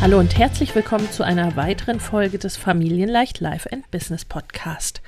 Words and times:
Hallo 0.00 0.18
und 0.18 0.38
herzlich 0.38 0.74
willkommen 0.74 1.10
zu 1.10 1.24
einer 1.24 1.56
weiteren 1.56 2.00
Folge 2.00 2.38
des 2.38 2.56
Familienleicht 2.56 3.38
Life 3.40 3.70
and 3.70 3.90
Business 3.90 4.24
Podcast. 4.24 5.02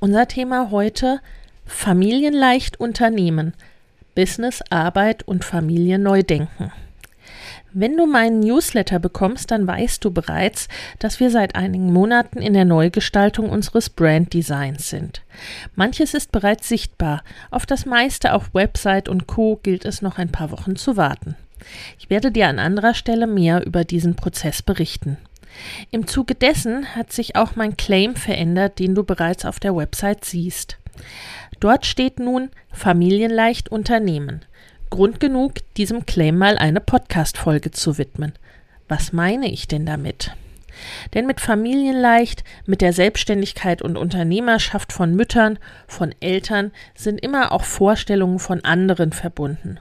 Unser 0.00 0.26
Thema 0.26 0.72
heute 0.72 1.20
Familienleicht 1.66 2.80
Unternehmen, 2.80 3.54
Business, 4.16 4.60
Arbeit 4.70 5.22
und 5.28 5.44
Familie 5.44 6.00
neu 6.00 6.24
denken. 6.24 6.72
Wenn 7.72 7.96
du 7.96 8.06
meinen 8.06 8.40
Newsletter 8.40 8.98
bekommst, 8.98 9.52
dann 9.52 9.68
weißt 9.68 10.04
du 10.04 10.10
bereits, 10.10 10.66
dass 10.98 11.20
wir 11.20 11.30
seit 11.30 11.54
einigen 11.54 11.92
Monaten 11.92 12.42
in 12.42 12.54
der 12.54 12.64
Neugestaltung 12.64 13.48
unseres 13.48 13.88
Branddesigns 13.88 14.90
sind. 14.90 15.22
Manches 15.76 16.14
ist 16.14 16.32
bereits 16.32 16.68
sichtbar, 16.68 17.22
auf 17.52 17.66
das 17.66 17.86
meiste 17.86 18.34
auf 18.34 18.52
Website 18.52 19.08
und 19.08 19.28
Co 19.28 19.60
gilt 19.62 19.84
es 19.84 20.02
noch 20.02 20.18
ein 20.18 20.32
paar 20.32 20.50
Wochen 20.50 20.74
zu 20.74 20.96
warten. 20.96 21.36
Ich 21.98 22.10
werde 22.10 22.30
dir 22.30 22.48
an 22.48 22.58
anderer 22.58 22.94
Stelle 22.94 23.26
mehr 23.26 23.64
über 23.64 23.84
diesen 23.84 24.16
Prozess 24.16 24.62
berichten. 24.62 25.18
Im 25.90 26.06
Zuge 26.06 26.34
dessen 26.34 26.94
hat 26.94 27.12
sich 27.12 27.36
auch 27.36 27.56
mein 27.56 27.76
Claim 27.76 28.14
verändert, 28.14 28.78
den 28.78 28.94
du 28.94 29.04
bereits 29.04 29.44
auf 29.44 29.60
der 29.60 29.74
Website 29.74 30.24
siehst. 30.24 30.78
Dort 31.60 31.86
steht 31.86 32.18
nun 32.18 32.50
Familienleicht 32.72 33.70
Unternehmen. 33.70 34.44
Grund 34.90 35.20
genug, 35.20 35.54
diesem 35.76 36.06
Claim 36.06 36.38
mal 36.38 36.56
eine 36.56 36.80
Podcast-Folge 36.80 37.70
zu 37.72 37.98
widmen. 37.98 38.32
Was 38.88 39.12
meine 39.12 39.50
ich 39.50 39.68
denn 39.68 39.84
damit? 39.84 40.32
Denn 41.14 41.26
mit 41.26 41.40
Familienleicht, 41.40 42.44
mit 42.66 42.80
der 42.80 42.92
Selbstständigkeit 42.92 43.82
und 43.82 43.96
Unternehmerschaft 43.96 44.92
von 44.92 45.14
Müttern, 45.14 45.58
von 45.86 46.14
Eltern 46.20 46.70
sind 46.94 47.20
immer 47.20 47.52
auch 47.52 47.64
Vorstellungen 47.64 48.38
von 48.38 48.64
anderen 48.64 49.12
verbunden. 49.12 49.80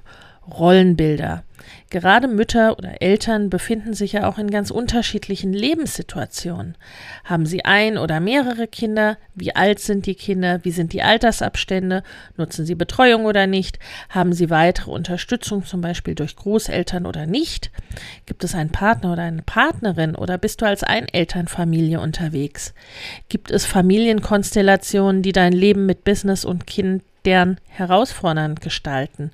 Rollenbilder, 0.50 1.44
Gerade 1.90 2.28
Mütter 2.28 2.78
oder 2.78 3.02
Eltern 3.02 3.50
befinden 3.50 3.94
sich 3.94 4.14
ja 4.14 4.28
auch 4.28 4.38
in 4.38 4.52
ganz 4.52 4.72
unterschiedlichen 4.72 5.54
Lebenssituationen. 5.54 6.76
Haben 7.24 7.46
sie 7.46 7.66
ein 7.66 7.98
oder 7.98 8.20
mehrere 8.20 8.68
Kinder? 8.68 9.18
Wie 9.36 9.56
alt 9.56 9.80
sind 9.80 10.06
die 10.06 10.16
Kinder? 10.16 10.60
Wie 10.64 10.72
sind 10.72 10.94
die 10.94 11.02
Altersabstände? 11.02 12.04
Nutzen 12.36 12.66
sie 12.66 12.76
Betreuung 12.76 13.26
oder 13.26 13.48
nicht? 13.48 13.80
Haben 14.10 14.34
sie 14.34 14.50
weitere 14.50 14.92
Unterstützung, 14.92 15.66
zum 15.66 15.82
Beispiel 15.82 16.16
durch 16.16 16.36
Großeltern 16.36 17.06
oder 17.06 17.26
nicht? 17.26 17.72
Gibt 18.26 18.44
es 18.44 18.56
einen 18.56 18.72
Partner 18.72 19.14
oder 19.14 19.24
eine 19.24 19.44
Partnerin 19.44 20.16
oder 20.16 20.38
bist 20.38 20.62
du 20.62 20.66
als 20.66 20.84
Einelternfamilie 20.84 22.00
unterwegs? 22.00 22.74
Gibt 23.30 23.52
es 23.52 23.66
Familienkonstellationen, 23.66 25.22
die 25.22 25.32
dein 25.32 25.54
Leben 25.54 25.86
mit 25.86 26.04
Business 26.04 26.46
und 26.46 26.68
Kind 26.68 27.04
deren 27.28 27.60
herausfordernd 27.68 28.62
gestalten. 28.62 29.32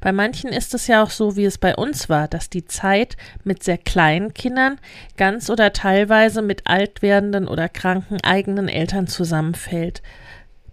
Bei 0.00 0.12
manchen 0.12 0.50
ist 0.50 0.72
es 0.72 0.86
ja 0.86 1.02
auch 1.02 1.10
so, 1.10 1.36
wie 1.36 1.44
es 1.44 1.58
bei 1.58 1.76
uns 1.76 2.08
war, 2.08 2.26
dass 2.26 2.48
die 2.48 2.64
Zeit 2.64 3.18
mit 3.44 3.62
sehr 3.62 3.76
kleinen 3.76 4.32
Kindern 4.32 4.78
ganz 5.18 5.50
oder 5.50 5.74
teilweise 5.74 6.40
mit 6.40 6.62
alt 6.66 7.02
werdenden 7.02 7.46
oder 7.46 7.68
kranken 7.68 8.18
eigenen 8.22 8.68
Eltern 8.68 9.06
zusammenfällt. 9.06 10.02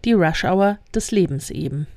Die 0.06 0.14
Rush 0.14 0.46
Hour 0.46 0.80
des 0.96 1.12
Lebens 1.12 1.50
eben. 1.50 1.88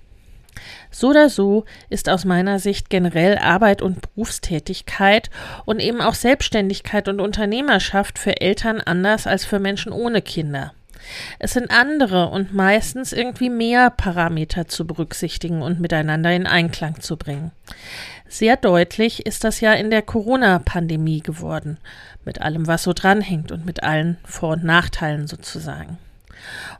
So 0.90 1.10
oder 1.10 1.28
so 1.28 1.64
ist 1.88 2.08
aus 2.08 2.24
meiner 2.24 2.58
Sicht 2.58 2.90
generell 2.90 3.38
Arbeit 3.38 3.80
und 3.80 4.00
Berufstätigkeit 4.00 5.30
und 5.64 5.80
eben 5.80 6.00
auch 6.00 6.14
Selbstständigkeit 6.14 7.08
und 7.08 7.20
Unternehmerschaft 7.20 8.18
für 8.18 8.40
Eltern 8.40 8.80
anders 8.80 9.28
als 9.28 9.44
für 9.44 9.60
Menschen 9.60 9.92
ohne 9.92 10.20
Kinder. 10.20 10.72
Es 11.38 11.52
sind 11.52 11.70
andere 11.70 12.28
und 12.28 12.54
meistens 12.54 13.12
irgendwie 13.12 13.50
mehr 13.50 13.90
Parameter 13.90 14.68
zu 14.68 14.86
berücksichtigen 14.86 15.62
und 15.62 15.80
miteinander 15.80 16.32
in 16.32 16.46
Einklang 16.46 17.00
zu 17.00 17.16
bringen. 17.16 17.52
Sehr 18.28 18.56
deutlich 18.56 19.26
ist 19.26 19.44
das 19.44 19.60
ja 19.60 19.74
in 19.74 19.90
der 19.90 20.02
Corona-Pandemie 20.02 21.20
geworden, 21.20 21.78
mit 22.24 22.40
allem, 22.40 22.66
was 22.66 22.82
so 22.82 22.92
dranhängt 22.92 23.52
und 23.52 23.64
mit 23.64 23.82
allen 23.82 24.16
Vor- 24.24 24.54
und 24.54 24.64
Nachteilen 24.64 25.28
sozusagen. 25.28 25.98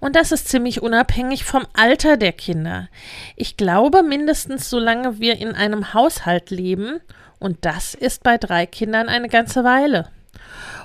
Und 0.00 0.16
das 0.16 0.32
ist 0.32 0.48
ziemlich 0.48 0.82
unabhängig 0.82 1.44
vom 1.44 1.64
Alter 1.74 2.16
der 2.16 2.32
Kinder. 2.32 2.88
Ich 3.36 3.56
glaube 3.56 4.02
mindestens 4.02 4.68
solange 4.68 5.20
wir 5.20 5.38
in 5.38 5.54
einem 5.54 5.94
Haushalt 5.94 6.50
leben, 6.50 7.00
und 7.38 7.64
das 7.64 7.94
ist 7.94 8.22
bei 8.22 8.38
drei 8.38 8.64
Kindern 8.64 9.08
eine 9.08 9.28
ganze 9.28 9.64
Weile. 9.64 10.08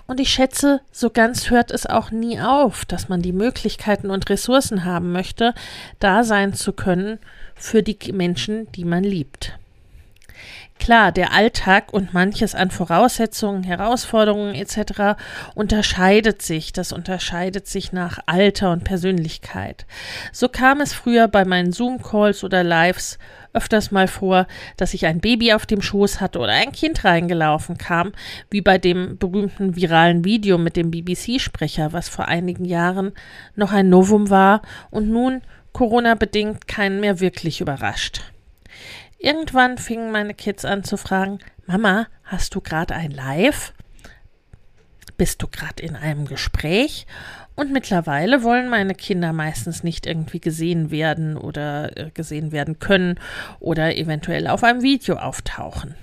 Und 0.10 0.20
ich 0.20 0.32
schätze, 0.32 0.82
so 0.92 1.12
ganz 1.12 1.52
hört 1.52 1.70
es 1.70 1.86
auch 1.86 2.10
nie 2.10 2.42
auf, 2.42 2.84
dass 2.84 3.10
man 3.10 3.22
die 3.22 3.32
Möglichkeiten 3.32 4.10
und 4.10 4.28
Ressourcen 4.28 4.84
haben 4.84 5.12
möchte, 5.12 5.54
da 6.00 6.24
sein 6.24 6.56
zu 6.56 6.74
können 6.74 7.20
für 7.54 7.84
die 7.84 8.12
Menschen, 8.12 8.72
die 8.72 8.86
man 8.86 9.04
liebt. 9.04 9.59
Klar, 10.80 11.12
der 11.12 11.34
Alltag 11.34 11.94
und 11.94 12.14
manches 12.14 12.56
an 12.56 12.72
Voraussetzungen, 12.72 13.64
Herausforderungen 13.64 14.56
etc. 14.56 15.20
unterscheidet 15.54 16.42
sich. 16.42 16.74
Das 16.74 16.94
unterscheidet 16.94 17.68
sich 17.68 17.92
nach 17.92 18.20
Alter 18.26 18.72
und 18.72 18.86
Persönlichkeit. 18.86 19.86
So 20.32 20.48
kam 20.48 20.80
es 20.82 20.94
früher 20.94 21.28
bei 21.28 21.46
meinen 21.46 21.74
Zoom-Calls 21.74 22.44
oder 22.44 22.64
Lives 22.64 23.20
öfters 23.54 23.92
mal 23.92 24.08
vor, 24.08 24.48
dass 24.78 24.94
ich 24.94 25.06
ein 25.06 25.20
Baby 25.20 25.54
auf 25.54 25.66
dem 25.66 25.82
Schoß 25.82 26.22
hatte 26.22 26.40
oder 26.40 26.54
ein 26.54 26.72
Kind 26.72 27.04
reingelaufen 27.04 27.78
kam, 27.78 28.14
wie 28.50 28.62
bei 28.62 28.78
dem 28.78 29.18
berühmten 29.18 29.76
viralen 29.76 30.24
Video 30.24 30.58
mit 30.58 30.76
dem 30.76 30.92
BBC-Sprecher, 30.92 31.94
was 31.94 32.10
vor 32.10 32.28
einigen 32.28 32.66
Jahren 32.66 33.12
noch 33.56 33.74
ein 33.74 33.90
Novum 33.90 34.30
war 34.30 34.62
und 34.92 35.10
nun 35.10 35.42
Corona-bedingt 35.74 36.68
keinen 36.68 37.00
mehr 37.00 37.20
wirklich 37.20 37.60
überrascht. 37.62 38.22
Irgendwann 39.22 39.78
fingen 39.78 40.12
meine 40.12 40.34
Kids 40.34 40.64
an 40.64 40.86
zu 40.86 40.96
fragen, 40.96 41.40
Mama, 41.66 42.08
hast 42.24 42.56
du 42.56 42.62
gerade 42.62 42.96
ein 42.96 43.12
Live? 43.12 43.74
Bist 45.18 45.42
du 45.42 45.48
gerade 45.48 45.84
in 45.84 45.98
einem 45.98 46.26
Gespräch? 46.26 47.06
Und 47.54 47.74
mittlerweile 47.74 48.44
wollen 48.44 48.70
meine 48.70 48.96
Kinder 48.96 49.34
meistens 49.34 49.84
nicht 49.84 50.06
irgendwie 50.06 50.40
gesehen 50.40 50.90
werden 50.90 51.36
oder 51.36 51.98
äh, 51.98 52.12
gesehen 52.12 52.54
werden 52.54 52.80
können 52.80 53.20
oder 53.60 53.98
eventuell 53.98 54.48
auf 54.48 54.64
einem 54.64 54.84
Video 54.84 55.18
auftauchen. 55.18 55.96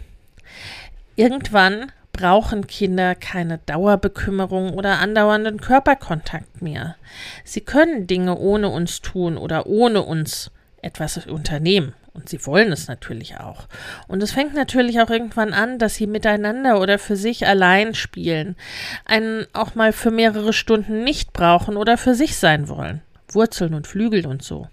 Irgendwann 1.16 1.90
brauchen 2.12 2.66
Kinder 2.66 3.14
keine 3.14 3.56
Dauerbekümmerung 3.64 4.74
oder 4.74 4.98
andauernden 4.98 5.58
Körperkontakt 5.58 6.60
mehr. 6.60 6.96
Sie 7.44 7.62
können 7.62 8.06
Dinge 8.06 8.36
ohne 8.36 8.68
uns 8.68 9.00
tun 9.00 9.38
oder 9.38 9.64
ohne 9.64 10.02
uns 10.02 10.50
etwas 10.82 11.26
unternehmen 11.26 11.94
und 12.16 12.28
sie 12.28 12.44
wollen 12.46 12.72
es 12.72 12.88
natürlich 12.88 13.38
auch. 13.38 13.68
Und 14.08 14.22
es 14.22 14.32
fängt 14.32 14.54
natürlich 14.54 15.00
auch 15.00 15.10
irgendwann 15.10 15.52
an, 15.52 15.78
dass 15.78 15.94
sie 15.94 16.06
miteinander 16.06 16.80
oder 16.80 16.98
für 16.98 17.16
sich 17.16 17.46
allein 17.46 17.94
spielen, 17.94 18.56
einen 19.04 19.46
auch 19.52 19.74
mal 19.74 19.92
für 19.92 20.10
mehrere 20.10 20.52
Stunden 20.52 21.04
nicht 21.04 21.32
brauchen 21.32 21.76
oder 21.76 21.98
für 21.98 22.14
sich 22.14 22.36
sein 22.36 22.68
wollen. 22.68 23.02
Wurzeln 23.28 23.74
und 23.74 23.86
Flügel 23.86 24.26
und 24.26 24.42
so. 24.42 24.68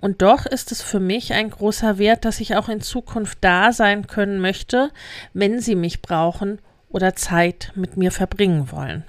Und 0.00 0.22
doch 0.22 0.46
ist 0.46 0.72
es 0.72 0.82
für 0.82 1.00
mich 1.00 1.32
ein 1.32 1.50
großer 1.50 1.98
Wert, 1.98 2.24
dass 2.24 2.40
ich 2.40 2.54
auch 2.54 2.68
in 2.68 2.80
Zukunft 2.80 3.38
da 3.40 3.72
sein 3.72 4.06
können 4.06 4.40
möchte, 4.40 4.90
wenn 5.32 5.60
sie 5.60 5.74
mich 5.74 6.02
brauchen 6.02 6.60
oder 6.90 7.16
Zeit 7.16 7.72
mit 7.74 7.96
mir 7.96 8.12
verbringen 8.12 8.70
wollen 8.70 9.04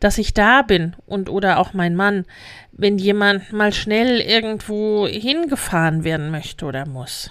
dass 0.00 0.18
ich 0.18 0.34
da 0.34 0.62
bin 0.62 0.96
und 1.06 1.28
oder 1.28 1.58
auch 1.58 1.74
mein 1.74 1.94
Mann, 1.94 2.24
wenn 2.72 2.98
jemand 2.98 3.52
mal 3.52 3.72
schnell 3.72 4.20
irgendwo 4.20 5.06
hingefahren 5.06 6.04
werden 6.04 6.30
möchte 6.30 6.64
oder 6.64 6.86
muss. 6.86 7.30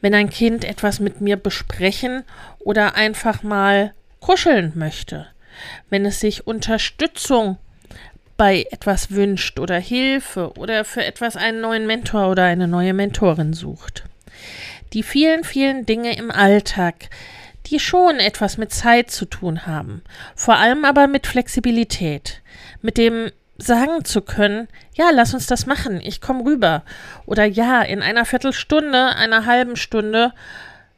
Wenn 0.00 0.14
ein 0.14 0.30
Kind 0.30 0.64
etwas 0.64 1.00
mit 1.00 1.20
mir 1.20 1.36
besprechen 1.36 2.24
oder 2.58 2.94
einfach 2.96 3.42
mal 3.42 3.94
kuscheln 4.20 4.72
möchte. 4.74 5.26
Wenn 5.90 6.06
es 6.06 6.20
sich 6.20 6.46
Unterstützung 6.46 7.58
bei 8.36 8.66
etwas 8.70 9.10
wünscht 9.10 9.60
oder 9.60 9.78
Hilfe 9.78 10.52
oder 10.54 10.84
für 10.84 11.04
etwas 11.04 11.36
einen 11.36 11.60
neuen 11.60 11.86
Mentor 11.86 12.30
oder 12.30 12.44
eine 12.44 12.66
neue 12.66 12.94
Mentorin 12.94 13.52
sucht. 13.52 14.04
Die 14.94 15.02
vielen, 15.02 15.44
vielen 15.44 15.84
Dinge 15.84 16.16
im 16.16 16.30
Alltag, 16.30 17.10
die 17.66 17.80
schon 17.80 18.16
etwas 18.16 18.58
mit 18.58 18.72
Zeit 18.72 19.10
zu 19.10 19.24
tun 19.24 19.66
haben, 19.66 20.02
vor 20.34 20.56
allem 20.56 20.84
aber 20.84 21.06
mit 21.06 21.26
Flexibilität, 21.26 22.40
mit 22.82 22.98
dem 22.98 23.30
sagen 23.58 24.04
zu 24.04 24.22
können, 24.22 24.68
ja, 24.94 25.10
lass 25.12 25.34
uns 25.34 25.46
das 25.46 25.66
machen, 25.66 26.00
ich 26.02 26.20
komme 26.20 26.44
rüber. 26.44 26.82
Oder 27.26 27.44
ja, 27.44 27.82
in 27.82 28.02
einer 28.02 28.24
Viertelstunde, 28.24 29.14
einer 29.16 29.46
halben 29.46 29.76
Stunde 29.76 30.32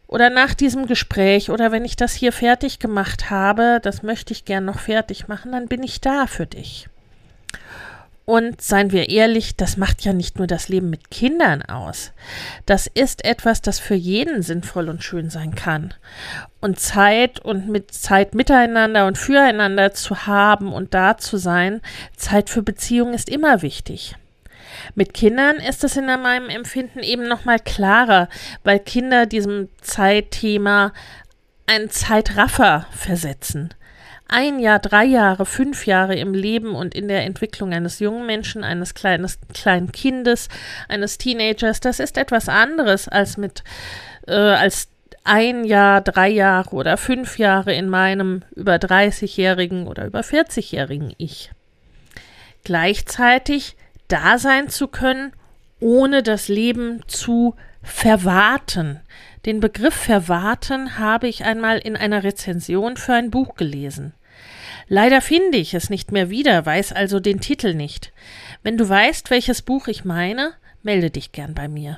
oder 0.07 0.31
nach 0.31 0.55
diesem 0.55 0.87
Gespräch 0.87 1.51
oder 1.51 1.73
wenn 1.73 1.85
ich 1.85 1.97
das 1.97 2.13
hier 2.13 2.33
fertig 2.33 2.79
gemacht 2.79 3.31
habe, 3.31 3.81
das 3.83 4.03
möchte 4.03 4.33
ich 4.33 4.45
gern 4.45 4.65
noch 4.65 4.79
fertig 4.79 5.29
machen, 5.29 5.53
dann 5.53 5.69
bin 5.69 5.83
ich 5.83 6.01
da 6.01 6.27
für 6.27 6.47
dich. 6.47 6.89
Und 8.33 8.63
seien 8.63 8.93
wir 8.93 9.11
ehrlich, 9.11 9.57
das 9.57 9.77
macht 9.77 10.07
ja 10.07 10.15
nicht 10.15 10.39
nur 10.39 10.47
das 10.47 10.71
Leben 10.71 10.89
mit 10.89 11.11
Kindern 11.11 11.61
aus. 11.61 12.13
Das 12.65 12.87
ist 12.87 13.27
etwas, 13.27 13.61
das 13.61 13.79
für 13.79 13.95
jeden 13.95 14.41
sinnvoll 14.41 14.89
und 14.89 15.05
schön 15.05 15.29
sein 15.29 15.55
kann. 15.55 15.93
Und 16.63 16.81
Zeit 16.81 17.41
und 17.41 17.69
mit 17.69 17.93
Zeit 17.93 18.35
miteinander 18.35 19.07
und 19.07 19.19
füreinander 19.19 19.93
zu 19.93 20.27
haben 20.27 20.73
und 20.73 20.95
da 20.95 21.19
zu 21.19 21.37
sein, 21.37 21.83
Zeit 22.17 22.49
für 22.49 22.63
Beziehungen 22.63 23.13
ist 23.13 23.29
immer 23.29 23.61
wichtig. 23.61 24.17
Mit 24.95 25.13
Kindern 25.13 25.57
ist 25.57 25.85
es 25.85 25.99
in 25.99 26.07
meinem 26.07 26.49
Empfinden 26.49 27.01
eben 27.01 27.29
noch 27.29 27.45
mal 27.45 27.59
klarer, 27.59 28.31
weil 28.65 28.79
Kinder 28.79 29.27
diesem 29.27 29.69
Zeitthema 29.83 30.95
einen 31.67 31.91
Zeitraffer 31.91 32.87
versetzen 32.93 33.75
ein 34.33 34.59
Jahr, 34.59 34.79
drei 34.79 35.05
Jahre, 35.05 35.47
fünf 35.47 35.87
Jahre 35.87 36.17
im 36.17 36.35
Leben 36.35 36.75
und 36.75 36.95
in 36.95 37.09
der 37.09 37.25
Entwicklung 37.25 37.73
eines 37.73 37.99
jungen 37.99 38.27
Menschen, 38.27 38.65
eines 38.65 38.95
kleines, 38.95 39.39
kleinen 39.55 39.93
Kindes, 39.93 40.49
eines 40.89 41.19
Teenagers, 41.19 41.81
das 41.81 42.01
ist 42.01 42.17
etwas 42.17 42.49
anderes 42.49 43.09
als 43.09 43.37
mit 43.37 43.63
äh, 44.27 44.33
als 44.33 44.89
ein 45.25 45.65
Jahr, 45.65 46.01
drei 46.01 46.29
Jahre 46.29 46.71
oder 46.71 46.97
fünf 46.97 47.39
Jahre 47.39 47.73
in 47.73 47.89
meinem 47.89 48.43
über 48.57 48.75
30-jährigen 48.77 49.87
oder 49.87 50.07
über 50.07 50.21
40-jährigen 50.21 51.15
Ich. 51.19 51.51
Gleichzeitig 52.65 53.77
da 54.09 54.39
sein 54.39 54.69
zu 54.69 54.89
können, 54.89 55.33
ohne 55.81 56.23
das 56.23 56.49
Leben 56.49 57.03
zu 57.07 57.55
verwarten. 57.83 59.01
Den 59.47 59.61
Begriff 59.61 59.95
verwarten 59.95 60.99
habe 60.99 61.29
ich 61.29 61.45
einmal 61.45 61.79
in 61.79 61.97
einer 61.97 62.23
Rezension 62.23 62.97
für 62.97 63.15
ein 63.15 63.31
Buch 63.31 63.55
gelesen. 63.55 64.15
Leider 64.95 65.23
finde 65.23 65.57
ich 65.57 65.73
es 65.73 65.89
nicht 65.89 66.13
mehr 66.13 66.29
wieder, 66.29 66.67
weiß 66.67 66.93
also 66.93 67.19
den 67.19 67.41
Titel 67.41 67.73
nicht. 67.73 68.13
Wenn 68.63 68.77
du 68.77 68.87
weißt, 68.87 69.31
welches 69.31 69.63
Buch 69.63 69.87
ich 69.89 70.05
meine, 70.05 70.53
melde 70.83 71.09
dich 71.09 71.33
gern 71.33 71.55
bei 71.55 71.67
mir. 71.67 71.97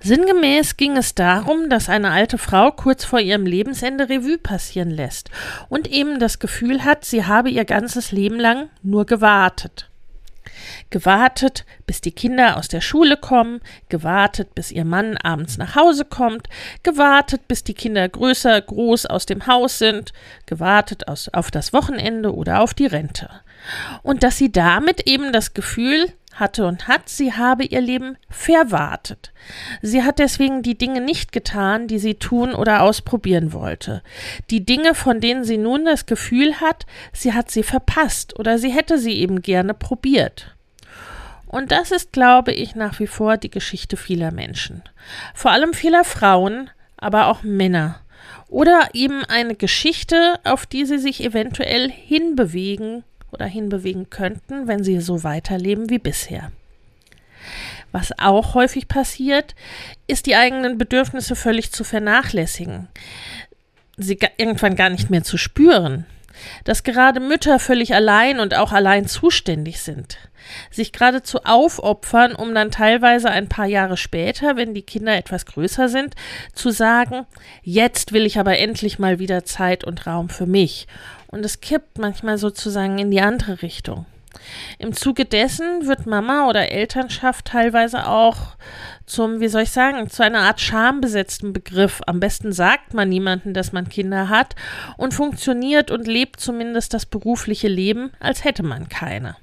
Sinngemäß 0.00 0.76
ging 0.76 0.98
es 0.98 1.14
darum, 1.14 1.70
dass 1.70 1.88
eine 1.88 2.10
alte 2.10 2.36
Frau 2.36 2.72
kurz 2.72 3.06
vor 3.06 3.20
ihrem 3.20 3.46
Lebensende 3.46 4.10
Revue 4.10 4.36
passieren 4.36 4.90
lässt 4.90 5.30
und 5.70 5.90
eben 5.90 6.18
das 6.18 6.40
Gefühl 6.40 6.84
hat, 6.84 7.06
sie 7.06 7.24
habe 7.24 7.48
ihr 7.48 7.64
ganzes 7.64 8.12
Leben 8.12 8.38
lang 8.38 8.68
nur 8.82 9.06
gewartet 9.06 9.88
gewartet, 10.90 11.64
bis 11.86 12.00
die 12.00 12.12
Kinder 12.12 12.56
aus 12.56 12.68
der 12.68 12.80
Schule 12.80 13.16
kommen, 13.16 13.60
gewartet, 13.88 14.54
bis 14.54 14.70
ihr 14.70 14.84
Mann 14.84 15.16
abends 15.16 15.58
nach 15.58 15.74
Hause 15.74 16.04
kommt, 16.04 16.48
gewartet, 16.82 17.48
bis 17.48 17.64
die 17.64 17.74
Kinder 17.74 18.08
größer, 18.08 18.60
groß 18.60 19.06
aus 19.06 19.26
dem 19.26 19.46
Haus 19.46 19.78
sind, 19.78 20.12
gewartet 20.46 21.08
aus, 21.08 21.28
auf 21.28 21.50
das 21.50 21.72
Wochenende 21.72 22.34
oder 22.34 22.60
auf 22.60 22.74
die 22.74 22.86
Rente. 22.86 23.30
Und 24.02 24.22
dass 24.22 24.36
sie 24.38 24.52
damit 24.52 25.06
eben 25.06 25.32
das 25.32 25.54
Gefühl 25.54 26.12
hatte 26.34 26.66
und 26.66 26.88
hat, 26.88 27.08
sie 27.08 27.32
habe 27.32 27.64
ihr 27.64 27.80
Leben 27.80 28.16
verwartet. 28.28 29.32
Sie 29.82 30.02
hat 30.02 30.18
deswegen 30.18 30.62
die 30.62 30.76
Dinge 30.76 31.00
nicht 31.00 31.32
getan, 31.32 31.86
die 31.86 31.98
sie 31.98 32.14
tun 32.14 32.54
oder 32.54 32.82
ausprobieren 32.82 33.52
wollte. 33.52 34.02
Die 34.50 34.64
Dinge, 34.64 34.94
von 34.94 35.20
denen 35.20 35.44
sie 35.44 35.58
nun 35.58 35.84
das 35.84 36.06
Gefühl 36.06 36.60
hat, 36.60 36.86
sie 37.12 37.32
hat 37.32 37.50
sie 37.50 37.62
verpasst 37.62 38.38
oder 38.38 38.58
sie 38.58 38.70
hätte 38.70 38.98
sie 38.98 39.14
eben 39.14 39.42
gerne 39.42 39.74
probiert. 39.74 40.54
Und 41.46 41.70
das 41.70 41.92
ist, 41.92 42.12
glaube 42.12 42.52
ich, 42.52 42.74
nach 42.74 42.98
wie 42.98 43.06
vor 43.06 43.36
die 43.36 43.50
Geschichte 43.50 43.96
vieler 43.96 44.32
Menschen. 44.32 44.82
Vor 45.34 45.52
allem 45.52 45.72
vieler 45.72 46.02
Frauen, 46.02 46.68
aber 46.96 47.28
auch 47.28 47.44
Männer. 47.44 48.00
Oder 48.48 48.88
eben 48.92 49.24
eine 49.24 49.54
Geschichte, 49.54 50.40
auf 50.42 50.66
die 50.66 50.84
sie 50.84 50.98
sich 50.98 51.22
eventuell 51.22 51.90
hinbewegen 51.90 53.04
oder 53.34 53.46
hinbewegen 53.46 54.08
könnten, 54.10 54.66
wenn 54.66 54.82
sie 54.82 55.00
so 55.00 55.24
weiterleben 55.24 55.90
wie 55.90 55.98
bisher. 55.98 56.50
Was 57.92 58.18
auch 58.18 58.54
häufig 58.54 58.88
passiert, 58.88 59.54
ist 60.06 60.26
die 60.26 60.36
eigenen 60.36 60.78
Bedürfnisse 60.78 61.36
völlig 61.36 61.72
zu 61.72 61.84
vernachlässigen, 61.84 62.88
sie 63.96 64.18
irgendwann 64.38 64.76
gar 64.76 64.88
nicht 64.88 65.10
mehr 65.10 65.22
zu 65.22 65.36
spüren 65.36 66.06
dass 66.64 66.82
gerade 66.82 67.20
Mütter 67.20 67.58
völlig 67.58 67.94
allein 67.94 68.40
und 68.40 68.54
auch 68.54 68.72
allein 68.72 69.06
zuständig 69.06 69.80
sind, 69.80 70.18
sich 70.70 70.92
geradezu 70.92 71.40
aufopfern, 71.44 72.34
um 72.34 72.54
dann 72.54 72.70
teilweise 72.70 73.30
ein 73.30 73.48
paar 73.48 73.66
Jahre 73.66 73.96
später, 73.96 74.56
wenn 74.56 74.74
die 74.74 74.82
Kinder 74.82 75.16
etwas 75.16 75.46
größer 75.46 75.88
sind, 75.88 76.14
zu 76.52 76.70
sagen, 76.70 77.26
jetzt 77.62 78.12
will 78.12 78.26
ich 78.26 78.38
aber 78.38 78.58
endlich 78.58 78.98
mal 78.98 79.18
wieder 79.18 79.44
Zeit 79.44 79.84
und 79.84 80.06
Raum 80.06 80.28
für 80.28 80.46
mich. 80.46 80.86
Und 81.34 81.44
es 81.44 81.60
kippt 81.60 81.98
manchmal 81.98 82.38
sozusagen 82.38 83.00
in 83.00 83.10
die 83.10 83.20
andere 83.20 83.60
Richtung. 83.60 84.06
Im 84.78 84.92
Zuge 84.92 85.24
dessen 85.24 85.88
wird 85.88 86.06
Mama 86.06 86.48
oder 86.48 86.70
Elternschaft 86.70 87.46
teilweise 87.46 88.06
auch 88.06 88.56
zum, 89.04 89.40
wie 89.40 89.48
soll 89.48 89.62
ich 89.62 89.72
sagen, 89.72 90.08
zu 90.08 90.22
einer 90.22 90.42
Art 90.42 90.60
schambesetzten 90.60 91.52
Begriff. 91.52 92.02
Am 92.06 92.20
besten 92.20 92.52
sagt 92.52 92.94
man 92.94 93.08
niemanden, 93.08 93.52
dass 93.52 93.72
man 93.72 93.88
Kinder 93.88 94.28
hat 94.28 94.54
und 94.96 95.12
funktioniert 95.12 95.90
und 95.90 96.06
lebt 96.06 96.38
zumindest 96.38 96.94
das 96.94 97.04
berufliche 97.04 97.68
Leben, 97.68 98.12
als 98.20 98.44
hätte 98.44 98.62
man 98.62 98.88
keine. 98.88 99.34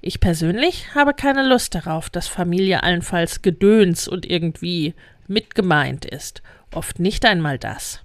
Ich 0.00 0.18
persönlich 0.18 0.96
habe 0.96 1.14
keine 1.14 1.46
Lust 1.46 1.76
darauf, 1.76 2.10
dass 2.10 2.26
Familie 2.26 2.82
allenfalls 2.82 3.40
Gedöns 3.40 4.08
und 4.08 4.28
irgendwie 4.28 4.94
mitgemeint 5.28 6.04
ist. 6.04 6.42
Oft 6.72 6.98
nicht 6.98 7.24
einmal 7.24 7.56
das 7.60 8.00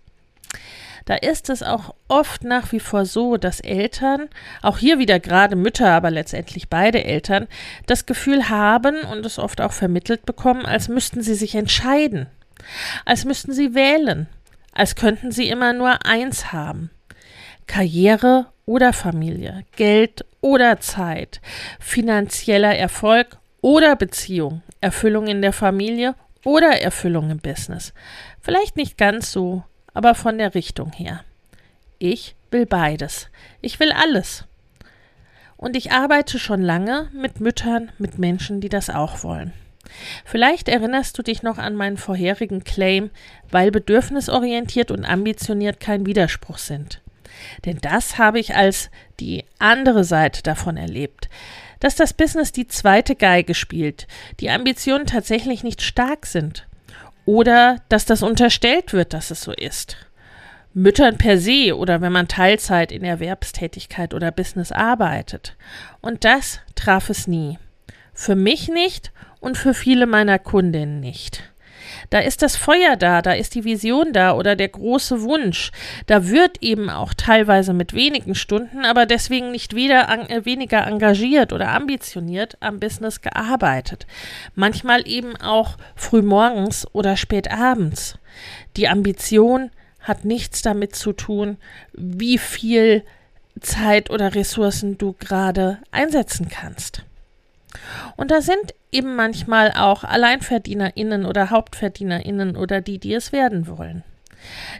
da 1.09 1.15
ist 1.15 1.49
es 1.49 1.63
auch 1.63 1.95
oft 2.07 2.43
nach 2.43 2.71
wie 2.71 2.79
vor 2.79 3.03
so, 3.03 3.37
dass 3.37 3.61
Eltern, 3.61 4.29
auch 4.61 4.77
hier 4.77 4.99
wieder 4.99 5.19
gerade 5.19 5.55
Mütter, 5.55 5.89
aber 5.89 6.11
letztendlich 6.11 6.69
beide 6.69 7.03
Eltern, 7.03 7.47
das 7.87 8.05
Gefühl 8.05 8.47
haben 8.49 9.01
und 9.11 9.25
es 9.25 9.39
oft 9.39 9.59
auch 9.59 9.71
vermittelt 9.71 10.27
bekommen, 10.27 10.67
als 10.67 10.87
müssten 10.87 11.23
sie 11.23 11.33
sich 11.33 11.55
entscheiden, 11.55 12.27
als 13.05 13.25
müssten 13.25 13.53
sie 13.53 13.73
wählen, 13.73 14.27
als 14.71 14.93
könnten 14.93 15.31
sie 15.31 15.49
immer 15.49 15.73
nur 15.73 16.05
eins 16.05 16.53
haben. 16.53 16.91
Karriere 17.65 18.45
oder 18.67 18.93
Familie, 18.93 19.65
Geld 19.77 20.25
oder 20.41 20.79
Zeit, 20.79 21.41
finanzieller 21.79 22.75
Erfolg 22.75 23.37
oder 23.61 23.95
Beziehung, 23.95 24.61
Erfüllung 24.79 25.25
in 25.25 25.41
der 25.41 25.53
Familie 25.53 26.13
oder 26.45 26.83
Erfüllung 26.83 27.31
im 27.31 27.39
Business. 27.39 27.95
Vielleicht 28.41 28.75
nicht 28.75 28.95
ganz 28.95 29.31
so 29.31 29.63
aber 29.93 30.15
von 30.15 30.37
der 30.37 30.55
Richtung 30.55 30.91
her. 30.91 31.23
Ich 31.97 32.35
will 32.51 32.65
beides. 32.65 33.29
Ich 33.61 33.79
will 33.79 33.91
alles. 33.91 34.45
Und 35.57 35.75
ich 35.75 35.91
arbeite 35.91 36.39
schon 36.39 36.61
lange 36.61 37.09
mit 37.13 37.41
Müttern, 37.41 37.91
mit 37.97 38.17
Menschen, 38.17 38.61
die 38.61 38.69
das 38.69 38.89
auch 38.89 39.23
wollen. 39.23 39.53
Vielleicht 40.23 40.69
erinnerst 40.69 41.17
du 41.17 41.23
dich 41.23 41.43
noch 41.43 41.57
an 41.57 41.75
meinen 41.75 41.97
vorherigen 41.97 42.63
Claim, 42.63 43.09
weil 43.51 43.71
bedürfnisorientiert 43.71 44.91
und 44.91 45.03
ambitioniert 45.03 45.79
kein 45.79 46.05
Widerspruch 46.05 46.57
sind. 46.57 47.01
Denn 47.65 47.79
das 47.81 48.17
habe 48.17 48.39
ich 48.39 48.55
als 48.55 48.89
die 49.19 49.45
andere 49.59 50.03
Seite 50.03 50.43
davon 50.43 50.77
erlebt, 50.77 51.29
dass 51.79 51.95
das 51.95 52.13
Business 52.13 52.51
die 52.51 52.67
zweite 52.67 53.15
Geige 53.15 53.53
spielt, 53.53 54.07
die 54.39 54.49
Ambitionen 54.49 55.05
tatsächlich 55.05 55.63
nicht 55.63 55.81
stark 55.81 56.25
sind 56.25 56.68
oder 57.29 57.77
dass 57.89 58.05
das 58.05 58.23
unterstellt 58.23 58.91
wird, 58.91 59.13
dass 59.13 59.29
es 59.29 59.43
so 59.43 59.51
ist. 59.51 59.97
Müttern 60.73 61.19
per 61.19 61.37
se 61.37 61.77
oder 61.77 62.01
wenn 62.01 62.11
man 62.11 62.27
Teilzeit 62.27 62.91
in 62.91 63.03
Erwerbstätigkeit 63.03 64.15
oder 64.15 64.31
Business 64.31 64.71
arbeitet. 64.71 65.55
Und 66.01 66.25
das 66.25 66.59
traf 66.73 67.11
es 67.11 67.27
nie. 67.27 67.59
Für 68.15 68.33
mich 68.33 68.67
nicht 68.67 69.11
und 69.39 69.59
für 69.59 69.75
viele 69.75 70.07
meiner 70.07 70.39
Kundinnen 70.39 70.99
nicht. 70.99 71.43
Da 72.09 72.19
ist 72.19 72.41
das 72.41 72.55
Feuer 72.55 72.95
da, 72.95 73.21
da 73.21 73.33
ist 73.33 73.55
die 73.55 73.63
Vision 73.63 74.13
da 74.13 74.33
oder 74.33 74.55
der 74.55 74.69
große 74.69 75.21
Wunsch. 75.21 75.71
Da 76.07 76.27
wird 76.27 76.61
eben 76.61 76.89
auch 76.89 77.13
teilweise 77.13 77.73
mit 77.73 77.93
wenigen 77.93 78.35
Stunden, 78.35 78.85
aber 78.85 79.05
deswegen 79.05 79.51
nicht 79.51 79.75
wieder 79.75 80.09
an, 80.09 80.27
äh, 80.27 80.45
weniger 80.45 80.85
engagiert 80.85 81.53
oder 81.53 81.69
ambitioniert 81.69 82.57
am 82.59 82.79
Business 82.79 83.21
gearbeitet. 83.21 84.07
Manchmal 84.55 85.07
eben 85.07 85.35
auch 85.37 85.77
frühmorgens 85.95 86.87
oder 86.93 87.17
spät 87.17 87.51
abends. 87.51 88.17
Die 88.77 88.87
Ambition 88.87 89.71
hat 90.01 90.25
nichts 90.25 90.61
damit 90.61 90.95
zu 90.95 91.13
tun, 91.13 91.57
wie 91.93 92.37
viel 92.37 93.03
Zeit 93.61 94.09
oder 94.09 94.35
Ressourcen 94.35 94.97
du 94.97 95.13
gerade 95.19 95.79
einsetzen 95.91 96.49
kannst. 96.49 97.03
Und 98.15 98.31
da 98.31 98.41
sind 98.41 98.73
eben 98.91 99.15
manchmal 99.15 99.71
auch 99.71 100.03
AlleinverdienerInnen 100.03 101.25
oder 101.25 101.49
HauptverdienerInnen 101.49 102.55
oder 102.55 102.81
die, 102.81 102.97
die 102.97 103.13
es 103.13 103.31
werden 103.31 103.67
wollen. 103.67 104.03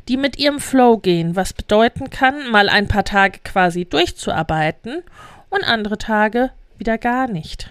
Die 0.07 0.17
mit 0.17 0.37
ihrem 0.39 0.59
Flow 0.59 0.97
gehen, 0.97 1.35
was 1.35 1.53
bedeuten 1.53 2.09
kann, 2.09 2.49
mal 2.49 2.69
ein 2.69 2.87
paar 2.87 3.03
Tage 3.03 3.39
quasi 3.43 3.85
durchzuarbeiten 3.85 5.03
und 5.49 5.63
andere 5.63 5.97
Tage 5.97 6.51
wieder 6.77 6.97
gar 6.97 7.27
nicht. 7.27 7.69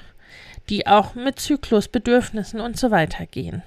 Die 0.69 0.87
auch 0.87 1.15
mit 1.15 1.41
Zyklus, 1.41 1.89
Bedürfnissen 1.89 2.61
und 2.61 2.79
so 2.79 2.91
weiter 2.91 3.25
gehen. 3.27 3.63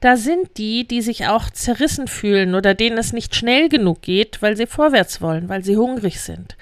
Da 0.00 0.16
sind 0.16 0.56
die, 0.56 0.86
die 0.86 1.02
sich 1.02 1.26
auch 1.26 1.50
zerrissen 1.50 2.08
fühlen 2.08 2.54
oder 2.54 2.74
denen 2.74 2.98
es 2.98 3.12
nicht 3.12 3.34
schnell 3.34 3.68
genug 3.68 4.02
geht, 4.02 4.42
weil 4.42 4.56
sie 4.56 4.66
vorwärts 4.66 5.20
wollen, 5.20 5.48
weil 5.48 5.62
sie 5.62 5.76
hungrig 5.76 6.20
sind, 6.20 6.56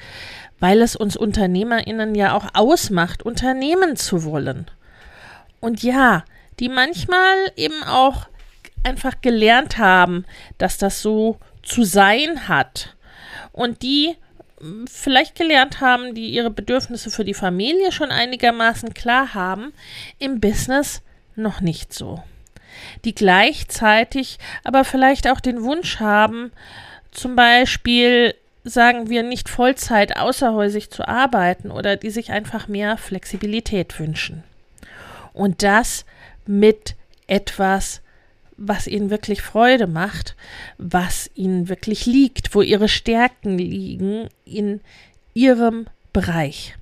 weil 0.58 0.82
es 0.82 0.96
uns 0.96 1.16
Unternehmerinnen 1.16 2.14
ja 2.14 2.36
auch 2.36 2.48
ausmacht, 2.54 3.22
Unternehmen 3.22 3.96
zu 3.96 4.24
wollen. 4.24 4.66
Und 5.60 5.82
ja, 5.82 6.24
die 6.60 6.68
manchmal 6.68 7.36
eben 7.56 7.82
auch 7.84 8.26
einfach 8.84 9.20
gelernt 9.20 9.78
haben, 9.78 10.24
dass 10.58 10.78
das 10.78 11.02
so 11.02 11.38
zu 11.62 11.84
sein 11.84 12.48
hat. 12.48 12.96
Und 13.52 13.82
die 13.82 14.16
hm, 14.60 14.86
vielleicht 14.86 15.34
gelernt 15.34 15.80
haben, 15.80 16.14
die 16.14 16.30
ihre 16.30 16.50
Bedürfnisse 16.50 17.10
für 17.10 17.24
die 17.24 17.34
Familie 17.34 17.92
schon 17.92 18.10
einigermaßen 18.10 18.94
klar 18.94 19.34
haben, 19.34 19.72
im 20.18 20.40
Business 20.40 21.02
noch 21.36 21.60
nicht 21.60 21.92
so. 21.92 22.22
Die 23.04 23.14
gleichzeitig 23.14 24.38
aber 24.64 24.84
vielleicht 24.84 25.28
auch 25.28 25.40
den 25.40 25.62
Wunsch 25.62 26.00
haben, 26.00 26.52
zum 27.10 27.34
Beispiel 27.34 28.34
sagen 28.64 29.08
wir, 29.08 29.22
nicht 29.22 29.48
Vollzeit 29.48 30.16
außerhäusig 30.16 30.90
zu 30.90 31.06
arbeiten 31.08 31.70
oder 31.70 31.96
die 31.96 32.10
sich 32.10 32.30
einfach 32.30 32.68
mehr 32.68 32.96
Flexibilität 32.96 33.98
wünschen. 33.98 34.44
Und 35.38 35.62
das 35.62 36.04
mit 36.46 36.96
etwas, 37.28 38.00
was 38.56 38.88
ihnen 38.88 39.08
wirklich 39.08 39.40
Freude 39.40 39.86
macht, 39.86 40.34
was 40.78 41.30
ihnen 41.36 41.68
wirklich 41.68 42.06
liegt, 42.06 42.56
wo 42.56 42.60
ihre 42.60 42.88
Stärken 42.88 43.56
liegen 43.56 44.28
in 44.44 44.80
ihrem 45.34 45.86
Bereich. 46.12 46.74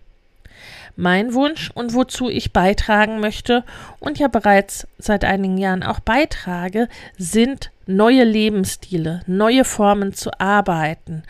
Mein 0.97 1.35
Wunsch 1.35 1.71
und 1.75 1.93
wozu 1.93 2.31
ich 2.31 2.55
beitragen 2.55 3.21
möchte 3.21 3.63
und 4.01 4.19
ja 4.19 4.29
bereits 4.29 4.87
seit 4.97 5.27
einigen 5.27 5.59
Jahren 5.59 5.83
auch 5.83 6.01
beitrage, 6.01 6.89
sind 7.19 7.71
neue 7.85 8.25
Lebensstile, 8.25 9.21
neue 9.27 9.65
Formen 9.65 10.15
zu 10.15 10.31
arbeiten, 10.41 11.25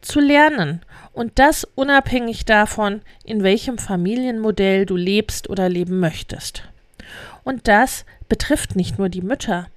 zu 0.00 0.20
lernen 0.20 0.82
und 1.12 1.38
das 1.38 1.64
unabhängig 1.74 2.44
davon, 2.44 3.02
in 3.24 3.42
welchem 3.42 3.78
Familienmodell 3.78 4.86
du 4.86 4.96
lebst 4.96 5.50
oder 5.50 5.68
leben 5.68 6.00
möchtest. 6.00 6.64
Und 7.44 7.68
das 7.68 8.04
betrifft 8.28 8.76
nicht 8.76 8.98
nur 8.98 9.08
die 9.08 9.22
Mütter. 9.22 9.68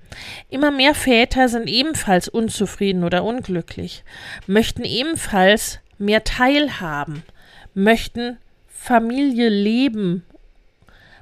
Immer 0.50 0.70
mehr 0.70 0.94
Väter 0.94 1.50
sind 1.50 1.68
ebenfalls 1.68 2.28
unzufrieden 2.28 3.04
oder 3.04 3.24
unglücklich, 3.24 4.04
möchten 4.46 4.84
ebenfalls 4.84 5.80
mehr 5.98 6.24
teilhaben, 6.24 7.24
möchten 7.74 8.38
Familie 8.68 9.50
leben, 9.50 10.24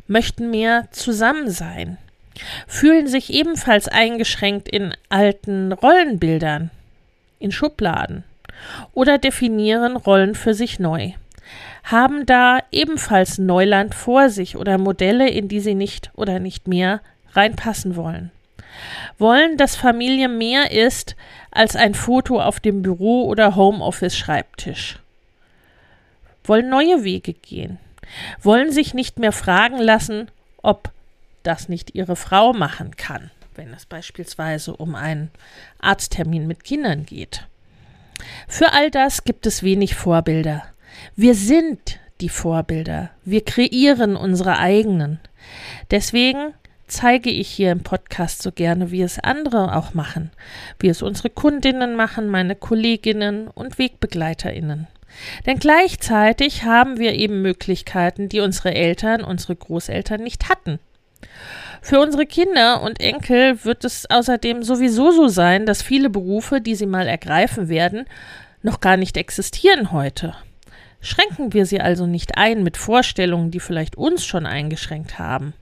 möchten 0.08 0.50
mehr 0.50 0.90
zusammen 0.92 1.50
sein, 1.50 1.98
fühlen 2.68 3.08
sich 3.08 3.32
ebenfalls 3.32 3.88
eingeschränkt 3.88 4.68
in 4.68 4.94
alten 5.08 5.72
Rollenbildern, 5.72 6.70
in 7.40 7.54
Schubladen 7.54 8.26
oder 8.94 9.18
definieren 9.18 9.96
Rollen 9.96 10.36
für 10.36 10.54
sich 10.54 10.80
neu. 10.80 11.12
Haben 11.84 12.26
da 12.26 12.60
ebenfalls 12.72 13.38
Neuland 13.38 13.96
vor 13.96 14.30
sich 14.30 14.56
oder 14.56 14.78
Modelle, 14.78 15.30
in 15.30 15.48
die 15.48 15.60
sie 15.60 15.76
nicht 15.76 16.12
oder 16.16 16.40
nicht 16.40 16.68
mehr 16.68 17.02
reinpassen 17.34 17.96
wollen. 17.96 18.32
Wollen, 19.18 19.58
dass 19.58 19.76
Familie 19.76 20.30
mehr 20.30 20.72
ist 20.72 21.16
als 21.52 21.76
ein 21.76 21.94
Foto 21.94 22.42
auf 22.42 22.60
dem 22.60 22.82
Büro- 22.82 23.26
oder 23.26 23.56
Homeoffice-Schreibtisch. 23.56 25.00
Wollen 26.44 26.70
neue 26.70 27.04
Wege 27.04 27.34
gehen. 27.34 27.78
Wollen 28.42 28.72
sich 28.72 28.94
nicht 28.94 29.20
mehr 29.20 29.32
fragen 29.32 29.78
lassen, 29.78 30.30
ob 30.62 30.92
das 31.44 31.70
nicht 31.70 31.96
ihre 31.96 32.16
Frau 32.16 32.54
machen 32.54 32.96
kann, 32.96 33.32
wenn 33.56 33.74
es 33.74 33.86
beispielsweise 33.86 34.76
um 34.76 34.96
einen 34.96 35.32
Arzttermin 35.80 36.48
mit 36.48 36.64
Kindern 36.64 37.06
geht. 37.06 37.48
Für 38.48 38.74
all 38.74 38.92
das 38.92 39.24
gibt 39.24 39.46
es 39.46 39.64
wenig 39.64 39.96
Vorbilder. 39.96 40.64
Wir 41.16 41.36
sind 41.36 42.00
die 42.22 42.30
Vorbilder. 42.30 43.12
Wir 43.26 43.44
kreieren 43.44 44.16
unsere 44.16 44.60
eigenen. 44.60 45.20
Deswegen 45.90 46.54
zeige 46.88 47.30
ich 47.30 47.50
hier 47.50 47.72
im 47.72 47.84
Podcast 47.84 48.42
so 48.42 48.52
gerne, 48.52 48.92
wie 48.92 49.02
es 49.02 49.20
andere 49.20 49.76
auch 49.76 49.94
machen, 49.94 50.32
wie 50.80 50.90
es 50.90 51.02
unsere 51.02 51.30
Kundinnen 51.30 51.96
machen, 51.96 52.28
meine 52.28 52.56
Kolleginnen 52.56 53.48
und 53.48 53.80
Wegbegleiterinnen. 53.80 54.88
Denn 55.46 55.60
gleichzeitig 55.60 56.64
haben 56.64 56.98
wir 56.98 57.14
eben 57.14 57.42
Möglichkeiten, 57.42 58.30
die 58.30 58.40
unsere 58.40 58.74
Eltern, 58.74 59.24
unsere 59.24 59.56
Großeltern 59.56 60.22
nicht 60.22 60.50
hatten. 60.50 60.80
Für 61.82 62.00
unsere 62.00 62.26
Kinder 62.26 62.82
und 62.82 63.00
Enkel 63.00 63.64
wird 63.66 63.84
es 63.86 64.10
außerdem 64.10 64.64
sowieso 64.64 65.12
so 65.12 65.28
sein, 65.28 65.66
dass 65.66 65.82
viele 65.82 66.10
Berufe, 66.10 66.62
die 66.62 66.76
sie 66.76 66.86
mal 66.86 67.08
ergreifen 67.08 67.70
werden, 67.70 68.06
noch 68.62 68.80
gar 68.80 68.98
nicht 68.98 69.18
existieren 69.18 69.92
heute. 69.92 70.36
Schränken 71.02 71.54
wir 71.54 71.66
sie 71.66 71.82
also 71.82 72.06
nicht 72.06 72.38
ein 72.38 72.64
mit 72.64 72.78
Vorstellungen, 72.78 73.50
die 73.50 73.60
vielleicht 73.60 73.98
uns 73.98 74.24
schon 74.24 74.46
eingeschränkt 74.46 75.18
haben. 75.18 75.54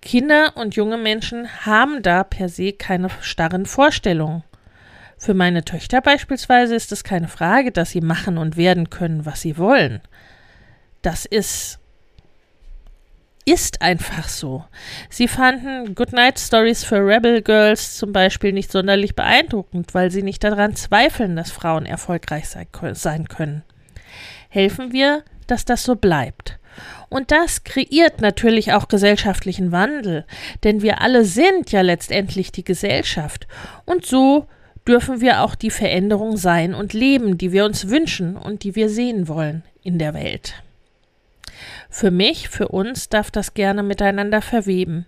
Kinder 0.00 0.56
und 0.56 0.76
junge 0.76 0.96
Menschen 0.96 1.48
haben 1.66 2.02
da 2.02 2.24
per 2.24 2.48
se 2.48 2.72
keine 2.72 3.08
starren 3.20 3.66
Vorstellungen. 3.66 4.42
Für 5.18 5.34
meine 5.34 5.64
Töchter 5.64 6.00
beispielsweise 6.00 6.74
ist 6.74 6.92
es 6.92 7.04
keine 7.04 7.28
Frage, 7.28 7.72
dass 7.72 7.90
sie 7.90 8.00
machen 8.00 8.38
und 8.38 8.56
werden 8.56 8.90
können, 8.90 9.26
was 9.26 9.40
sie 9.40 9.56
wollen. 9.58 10.00
Das 11.02 11.24
ist 11.24 11.78
ist 13.44 13.82
einfach 13.82 14.28
so. 14.28 14.64
Sie 15.10 15.28
fanden 15.28 15.94
Goodnight 15.94 16.38
Stories 16.38 16.84
für 16.84 17.06
Rebel 17.06 17.42
Girls 17.42 17.96
zum 17.96 18.12
Beispiel 18.12 18.52
nicht 18.52 18.72
sonderlich 18.72 19.14
beeindruckend, 19.14 19.94
weil 19.94 20.10
sie 20.10 20.22
nicht 20.22 20.42
daran 20.44 20.76
zweifeln, 20.76 21.36
dass 21.36 21.50
Frauen 21.50 21.86
erfolgreich 21.86 22.48
sein 22.48 23.28
können. 23.28 23.62
Helfen 24.48 24.92
wir, 24.92 25.24
dass 25.46 25.64
das 25.64 25.82
so 25.82 25.94
bleibt. 25.94 26.58
Und 27.08 27.30
das 27.30 27.64
kreiert 27.64 28.20
natürlich 28.20 28.72
auch 28.72 28.88
gesellschaftlichen 28.88 29.70
Wandel, 29.70 30.24
denn 30.64 30.82
wir 30.82 31.00
alle 31.00 31.24
sind 31.24 31.70
ja 31.70 31.82
letztendlich 31.82 32.50
die 32.50 32.64
Gesellschaft. 32.64 33.46
Und 33.84 34.04
so 34.04 34.46
dürfen 34.88 35.20
wir 35.20 35.42
auch 35.42 35.54
die 35.54 35.70
Veränderung 35.70 36.36
sein 36.36 36.74
und 36.74 36.92
leben, 36.92 37.38
die 37.38 37.52
wir 37.52 37.64
uns 37.64 37.88
wünschen 37.88 38.36
und 38.36 38.64
die 38.64 38.74
wir 38.74 38.88
sehen 38.88 39.28
wollen 39.28 39.62
in 39.82 39.98
der 39.98 40.14
Welt. 40.14 40.63
Für 41.90 42.10
mich, 42.10 42.48
für 42.48 42.68
uns 42.68 43.08
darf 43.08 43.30
das 43.30 43.54
gerne 43.54 43.82
miteinander 43.82 44.42
verweben. 44.42 45.06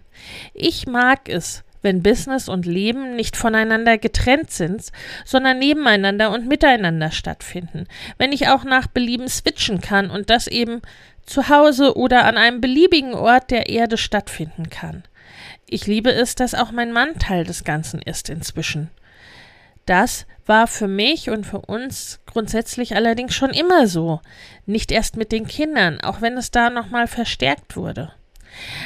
Ich 0.54 0.86
mag 0.86 1.28
es, 1.28 1.64
wenn 1.82 2.02
Business 2.02 2.48
und 2.48 2.66
Leben 2.66 3.14
nicht 3.14 3.36
voneinander 3.36 3.96
getrennt 3.98 4.50
sind, 4.50 4.90
sondern 5.24 5.58
nebeneinander 5.58 6.32
und 6.32 6.48
miteinander 6.48 7.10
stattfinden. 7.10 7.86
Wenn 8.18 8.32
ich 8.32 8.48
auch 8.48 8.64
nach 8.64 8.88
Belieben 8.88 9.28
switchen 9.28 9.80
kann 9.80 10.10
und 10.10 10.30
das 10.30 10.46
eben 10.46 10.82
zu 11.26 11.48
Hause 11.48 11.96
oder 11.96 12.24
an 12.24 12.36
einem 12.36 12.60
beliebigen 12.60 13.14
Ort 13.14 13.50
der 13.50 13.68
Erde 13.68 13.96
stattfinden 13.98 14.70
kann. 14.70 15.02
Ich 15.68 15.86
liebe 15.86 16.12
es, 16.12 16.34
dass 16.34 16.54
auch 16.54 16.70
mein 16.70 16.92
Mann 16.92 17.18
Teil 17.18 17.44
des 17.44 17.64
Ganzen 17.64 18.00
ist 18.00 18.30
inzwischen. 18.30 18.90
Das 19.86 20.26
war 20.46 20.66
für 20.66 20.88
mich 20.88 21.30
und 21.30 21.44
für 21.44 21.60
uns 21.60 22.20
grundsätzlich 22.26 22.94
allerdings 22.94 23.34
schon 23.34 23.50
immer 23.50 23.86
so. 23.86 24.20
Nicht 24.66 24.92
erst 24.92 25.16
mit 25.16 25.32
den 25.32 25.46
Kindern, 25.46 26.00
auch 26.00 26.20
wenn 26.20 26.36
es 26.36 26.50
da 26.50 26.70
nochmal 26.70 27.06
verstärkt 27.06 27.76
wurde. 27.76 28.12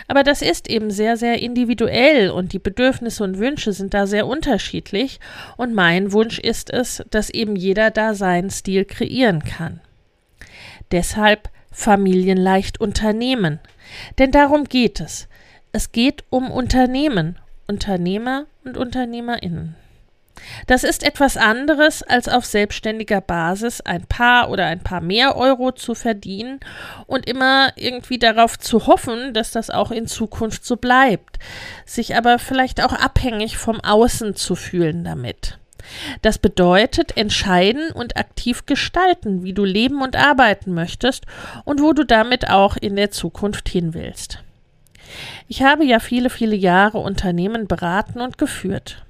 Aber 0.08 0.24
das 0.24 0.42
ist 0.42 0.68
eben 0.68 0.90
sehr, 0.90 1.16
sehr 1.16 1.40
individuell 1.40 2.30
und 2.30 2.52
die 2.52 2.58
Bedürfnisse 2.58 3.22
und 3.22 3.38
Wünsche 3.38 3.72
sind 3.72 3.94
da 3.94 4.06
sehr 4.06 4.26
unterschiedlich 4.26 5.20
und 5.56 5.74
mein 5.74 6.12
Wunsch 6.12 6.38
ist 6.38 6.70
es, 6.70 7.04
dass 7.10 7.30
eben 7.30 7.56
jeder 7.56 7.90
da 7.90 8.14
seinen 8.14 8.50
Stil 8.50 8.84
kreieren 8.84 9.44
kann. 9.44 9.80
Deshalb 10.90 11.50
familienleicht 11.70 12.80
Unternehmen. 12.80 13.60
Denn 14.18 14.32
darum 14.32 14.64
geht 14.64 15.00
es. 15.00 15.28
Es 15.72 15.92
geht 15.92 16.24
um 16.30 16.50
Unternehmen 16.50 17.38
Unternehmer 17.68 18.46
und 18.64 18.76
Unternehmerinnen. 18.76 19.76
Das 20.66 20.84
ist 20.84 21.02
etwas 21.02 21.36
anderes, 21.36 22.02
als 22.02 22.28
auf 22.28 22.44
selbstständiger 22.44 23.20
Basis 23.20 23.80
ein 23.80 24.06
paar 24.06 24.50
oder 24.50 24.66
ein 24.66 24.80
paar 24.80 25.00
mehr 25.00 25.36
Euro 25.36 25.72
zu 25.72 25.94
verdienen 25.94 26.60
und 27.06 27.28
immer 27.28 27.72
irgendwie 27.76 28.18
darauf 28.18 28.58
zu 28.58 28.86
hoffen, 28.86 29.34
dass 29.34 29.50
das 29.50 29.70
auch 29.70 29.90
in 29.90 30.06
Zukunft 30.06 30.64
so 30.64 30.76
bleibt, 30.76 31.38
sich 31.84 32.16
aber 32.16 32.38
vielleicht 32.38 32.82
auch 32.82 32.92
abhängig 32.92 33.56
vom 33.58 33.80
Außen 33.80 34.34
zu 34.36 34.54
fühlen 34.54 35.04
damit. 35.04 35.58
Das 36.22 36.38
bedeutet 36.38 37.16
entscheiden 37.16 37.90
und 37.92 38.16
aktiv 38.16 38.66
gestalten, 38.66 39.42
wie 39.42 39.52
du 39.52 39.64
leben 39.64 40.02
und 40.02 40.16
arbeiten 40.16 40.74
möchtest 40.74 41.24
und 41.64 41.80
wo 41.80 41.92
du 41.92 42.04
damit 42.04 42.48
auch 42.50 42.76
in 42.76 42.96
der 42.96 43.10
Zukunft 43.10 43.68
hin 43.68 43.94
willst. 43.94 44.42
Ich 45.48 45.62
habe 45.62 45.84
ja 45.84 45.98
viele, 45.98 46.30
viele 46.30 46.54
Jahre 46.54 46.98
Unternehmen 46.98 47.66
beraten 47.66 48.20
und 48.20 48.38
geführt. 48.38 49.04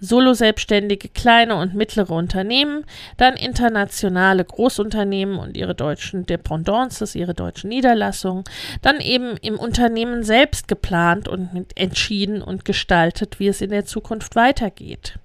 Solo-Selbstständige, 0.00 1.08
kleine 1.08 1.56
und 1.56 1.74
mittlere 1.74 2.10
Unternehmen, 2.10 2.84
dann 3.16 3.34
internationale 3.34 4.44
Großunternehmen 4.44 5.38
und 5.38 5.56
ihre 5.56 5.74
deutschen 5.74 6.26
Dependances, 6.26 7.14
ihre 7.14 7.34
deutschen 7.34 7.68
Niederlassungen, 7.68 8.44
dann 8.82 9.00
eben 9.00 9.36
im 9.42 9.58
Unternehmen 9.58 10.22
selbst 10.22 10.68
geplant 10.68 11.28
und 11.28 11.66
entschieden 11.76 12.42
und 12.42 12.64
gestaltet, 12.64 13.38
wie 13.38 13.48
es 13.48 13.60
in 13.60 13.70
der 13.70 13.84
Zukunft 13.84 14.36
weitergeht. 14.36 15.18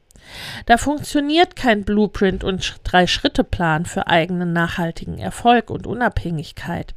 Da 0.65 0.77
funktioniert 0.77 1.55
kein 1.55 1.83
Blueprint 1.83 2.43
und 2.43 2.75
Drei-Schritte-Plan 2.83 3.85
für 3.85 4.07
eigenen 4.07 4.53
nachhaltigen 4.53 5.17
Erfolg 5.17 5.69
und 5.69 5.87
Unabhängigkeit. 5.87 6.93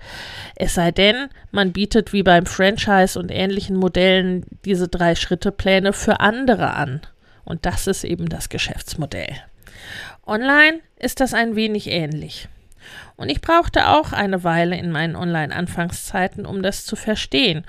Es 0.57 0.75
sei 0.75 0.91
denn, 0.91 1.29
man 1.51 1.73
bietet 1.73 2.13
wie 2.13 2.23
beim 2.23 2.47
Franchise 2.47 3.19
und 3.19 3.31
ähnlichen 3.31 3.77
Modellen 3.77 4.45
diese 4.65 4.89
Drei-Schritte-Pläne 4.89 5.93
für 5.93 6.21
andere 6.21 6.75
an. 6.75 7.01
Und 7.45 7.67
das 7.67 7.87
ist 7.87 8.05
eben 8.05 8.29
das 8.29 8.49
Geschäftsmodell. 8.49 9.37
Online 10.27 10.81
ist 10.97 11.21
das 11.21 11.35
ein 11.35 11.57
wenig 11.57 11.89
ähnlich. 11.89 12.49
Und 13.17 13.29
ich 13.29 13.41
brauchte 13.41 13.89
auch 13.89 14.13
eine 14.13 14.45
Weile 14.45 14.77
in 14.77 14.91
meinen 14.91 15.17
Online-Anfangszeiten, 15.17 16.47
um 16.47 16.63
das 16.63 16.85
zu 16.85 16.97
verstehen 16.97 17.65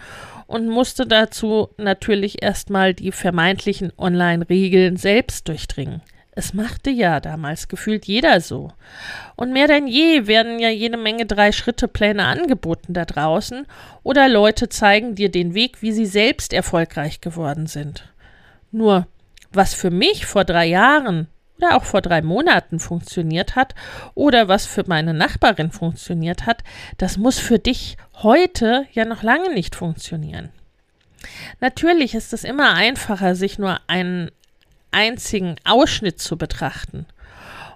und 0.51 0.67
musste 0.67 1.07
dazu 1.07 1.69
natürlich 1.77 2.43
erstmal 2.43 2.93
die 2.93 3.11
vermeintlichen 3.11 3.93
Online-Regeln 3.97 4.97
selbst 4.97 5.47
durchdringen. 5.47 6.01
Es 6.33 6.53
machte 6.53 6.89
ja 6.89 7.19
damals 7.19 7.67
gefühlt 7.67 8.05
jeder 8.05 8.39
so. 8.39 8.71
Und 9.35 9.51
mehr 9.51 9.67
denn 9.67 9.87
je 9.87 10.27
werden 10.27 10.59
ja 10.59 10.69
jede 10.69 10.97
Menge 10.97 11.25
Drei-Schritte-Pläne 11.25 12.25
angeboten 12.25 12.93
da 12.93 13.05
draußen 13.05 13.65
oder 14.03 14.29
Leute 14.29 14.69
zeigen 14.69 15.15
dir 15.15 15.29
den 15.29 15.53
Weg, 15.53 15.81
wie 15.81 15.91
sie 15.91 16.05
selbst 16.05 16.53
erfolgreich 16.53 17.19
geworden 17.19 17.67
sind. 17.67 18.05
Nur, 18.71 19.07
was 19.53 19.73
für 19.73 19.91
mich 19.91 20.25
vor 20.25 20.45
drei 20.45 20.65
Jahren 20.65 21.27
oder 21.57 21.77
auch 21.77 21.83
vor 21.83 22.01
drei 22.01 22.21
Monaten 22.21 22.79
funktioniert 22.79 23.55
hat 23.55 23.75
oder 24.15 24.47
was 24.47 24.65
für 24.65 24.83
meine 24.87 25.13
Nachbarin 25.13 25.71
funktioniert 25.71 26.45
hat, 26.45 26.63
das 26.97 27.17
muss 27.17 27.37
für 27.37 27.59
dich 27.59 27.97
heute 28.23 28.85
ja 28.93 29.05
noch 29.05 29.23
lange 29.23 29.53
nicht 29.53 29.75
funktionieren. 29.75 30.49
Natürlich 31.59 32.15
ist 32.15 32.33
es 32.33 32.43
immer 32.43 32.73
einfacher, 32.73 33.35
sich 33.35 33.59
nur 33.59 33.79
einen 33.87 34.31
einzigen 34.91 35.55
Ausschnitt 35.63 36.19
zu 36.19 36.37
betrachten. 36.37 37.05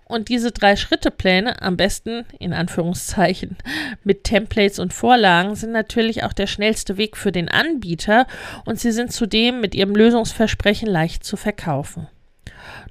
Und 0.07 0.29
diese 0.29 0.51
drei 0.51 0.75
Schrittepläne, 0.75 1.63
am 1.63 1.77
besten 1.77 2.25
in 2.37 2.53
Anführungszeichen 2.53 3.57
mit 4.03 4.23
Templates 4.23 4.77
und 4.77 4.93
Vorlagen, 4.93 5.55
sind 5.55 5.71
natürlich 5.71 6.23
auch 6.23 6.33
der 6.33 6.45
schnellste 6.45 6.97
Weg 6.97 7.17
für 7.17 7.31
den 7.31 7.49
Anbieter 7.49 8.27
und 8.65 8.79
sie 8.79 8.91
sind 8.91 9.11
zudem 9.11 9.61
mit 9.61 9.73
ihrem 9.73 9.95
Lösungsversprechen 9.95 10.87
leicht 10.87 11.23
zu 11.23 11.37
verkaufen. 11.37 12.07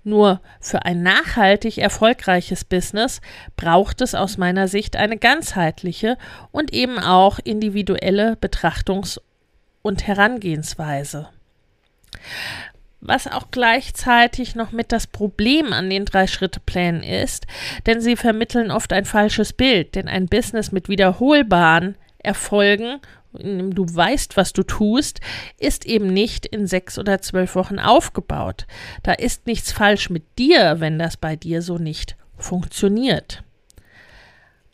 Nur 0.02 0.40
für 0.60 0.84
ein 0.84 1.02
nachhaltig 1.02 1.78
erfolgreiches 1.78 2.64
Business 2.64 3.20
braucht 3.56 4.00
es 4.00 4.14
aus 4.14 4.36
meiner 4.36 4.66
Sicht 4.68 4.96
eine 4.96 5.16
ganzheitliche 5.16 6.18
und 6.50 6.72
eben 6.74 6.98
auch 6.98 7.38
individuelle 7.42 8.34
Betrachtungs- 8.34 9.20
und 9.82 10.06
Herangehensweise. 10.06 11.28
Was 13.06 13.26
auch 13.26 13.50
gleichzeitig 13.50 14.54
noch 14.54 14.72
mit 14.72 14.90
das 14.90 15.06
Problem 15.06 15.74
an 15.74 15.90
den 15.90 16.06
Drei-Schritte-Plänen 16.06 17.02
ist, 17.02 17.46
denn 17.84 18.00
sie 18.00 18.16
vermitteln 18.16 18.70
oft 18.70 18.94
ein 18.94 19.04
falsches 19.04 19.52
Bild, 19.52 19.94
denn 19.94 20.08
ein 20.08 20.26
Business 20.26 20.72
mit 20.72 20.88
wiederholbaren 20.88 21.96
Erfolgen 22.18 23.00
du 23.34 23.84
weißt, 23.86 24.36
was 24.36 24.52
du 24.52 24.62
tust, 24.62 25.20
ist 25.58 25.86
eben 25.86 26.06
nicht 26.06 26.46
in 26.46 26.66
sechs 26.66 26.98
oder 26.98 27.20
zwölf 27.20 27.54
Wochen 27.54 27.78
aufgebaut. 27.78 28.66
Da 29.02 29.12
ist 29.12 29.46
nichts 29.46 29.72
falsch 29.72 30.10
mit 30.10 30.38
dir, 30.38 30.76
wenn 30.78 30.98
das 30.98 31.16
bei 31.16 31.36
dir 31.36 31.62
so 31.62 31.78
nicht 31.78 32.16
funktioniert. 32.36 33.42